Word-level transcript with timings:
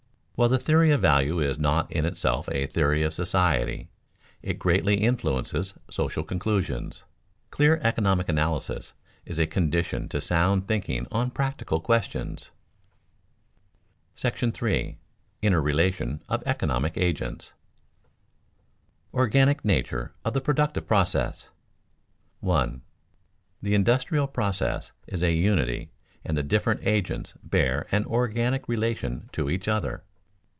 While 0.41 0.49
the 0.49 0.57
theory 0.57 0.89
of 0.89 1.01
value 1.01 1.39
is 1.39 1.59
not 1.59 1.91
in 1.91 2.03
itself 2.03 2.49
a 2.51 2.65
theory 2.65 3.03
of 3.03 3.13
society, 3.13 3.89
it 4.41 4.57
greatly 4.57 5.03
influences 5.03 5.75
social 5.91 6.23
conclusions. 6.23 7.03
Clear 7.51 7.79
economic 7.83 8.27
analysis 8.27 8.93
is 9.23 9.37
a 9.37 9.45
condition 9.45 10.09
to 10.09 10.19
sound 10.19 10.67
thinking 10.67 11.05
on 11.11 11.29
practical 11.29 11.79
questions.§ 11.79 12.49
III. 14.67 14.97
INTERRELATION 15.43 16.23
OF 16.27 16.41
ECONOMIC 16.47 16.97
AGENTS 16.97 17.45
[Sidenote: 17.45 17.53
Organic 19.13 19.63
nature 19.63 20.15
of 20.25 20.33
the 20.33 20.41
productive 20.41 20.87
process] 20.87 21.51
1. 22.39 22.81
_The 23.63 23.73
industrial 23.73 24.25
process 24.25 24.91
is 25.05 25.21
a 25.21 25.33
unity 25.33 25.91
and 26.25 26.35
the 26.35 26.41
different 26.41 26.79
agents 26.83 27.35
bear 27.43 27.85
an 27.91 28.05
organic 28.05 28.67
relation 28.67 29.29
to 29.33 29.47
each 29.47 29.67
other. 29.67 30.03